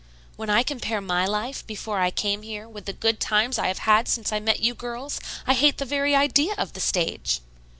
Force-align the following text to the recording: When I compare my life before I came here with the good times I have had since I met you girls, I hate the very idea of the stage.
When 0.35 0.49
I 0.49 0.63
compare 0.63 0.99
my 0.99 1.27
life 1.27 1.63
before 1.67 1.99
I 1.99 2.09
came 2.09 2.41
here 2.41 2.67
with 2.67 2.85
the 2.85 2.93
good 2.93 3.19
times 3.19 3.59
I 3.59 3.67
have 3.67 3.77
had 3.77 4.07
since 4.07 4.31
I 4.33 4.39
met 4.39 4.59
you 4.59 4.73
girls, 4.73 5.19
I 5.45 5.53
hate 5.53 5.77
the 5.77 5.85
very 5.85 6.15
idea 6.15 6.55
of 6.57 6.73
the 6.73 6.79
stage. 6.81 7.39